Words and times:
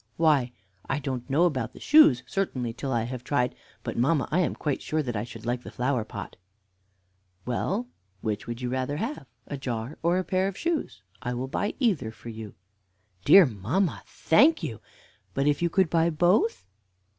"Why, 0.17 0.51
I 0.89 0.97
don't 0.97 1.29
know 1.29 1.43
about 1.45 1.73
the 1.73 1.79
shoes, 1.79 2.23
certainly, 2.25 2.73
till 2.73 2.91
I 2.91 3.03
have 3.03 3.23
tried; 3.23 3.53
but, 3.83 3.97
mamma, 3.99 4.27
I 4.31 4.39
am 4.39 4.55
quite 4.55 4.81
sure 4.81 5.03
that 5.03 5.15
I 5.15 5.23
should 5.23 5.45
like 5.45 5.61
the 5.61 5.69
flower 5.69 6.03
pot." 6.03 6.37
"Well, 7.45 7.85
which 8.21 8.47
would 8.47 8.61
you 8.63 8.69
rather 8.69 8.97
have, 8.97 9.27
a 9.45 9.57
jar 9.57 9.99
or 10.01 10.17
a 10.17 10.23
pair 10.23 10.47
of 10.47 10.57
shoes? 10.57 11.03
I 11.21 11.35
will 11.35 11.47
buy 11.47 11.75
either 11.79 12.09
for 12.09 12.29
you." 12.29 12.55
"Dear 13.25 13.45
mamma, 13.45 14.01
thank 14.07 14.63
you 14.63 14.81
but 15.35 15.45
if 15.45 15.61
you 15.61 15.69
could 15.69 15.91
buy 15.91 16.09
both?" 16.09 16.65